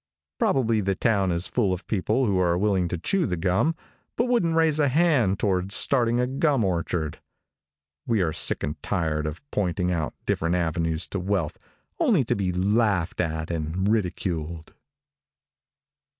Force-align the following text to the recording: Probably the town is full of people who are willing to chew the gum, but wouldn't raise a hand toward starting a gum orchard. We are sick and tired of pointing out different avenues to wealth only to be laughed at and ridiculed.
Probably 0.39 0.81
the 0.81 0.95
town 0.95 1.31
is 1.31 1.45
full 1.45 1.71
of 1.71 1.85
people 1.85 2.25
who 2.25 2.39
are 2.39 2.57
willing 2.57 2.87
to 2.87 2.97
chew 2.97 3.27
the 3.27 3.37
gum, 3.37 3.75
but 4.15 4.25
wouldn't 4.25 4.55
raise 4.55 4.79
a 4.79 4.87
hand 4.87 5.37
toward 5.37 5.71
starting 5.71 6.19
a 6.19 6.25
gum 6.25 6.63
orchard. 6.63 7.19
We 8.07 8.23
are 8.23 8.33
sick 8.33 8.63
and 8.63 8.81
tired 8.81 9.27
of 9.27 9.43
pointing 9.51 9.91
out 9.91 10.15
different 10.25 10.55
avenues 10.55 11.05
to 11.09 11.19
wealth 11.19 11.59
only 11.99 12.23
to 12.23 12.35
be 12.35 12.51
laughed 12.51 13.21
at 13.21 13.51
and 13.51 13.87
ridiculed. 13.87 14.73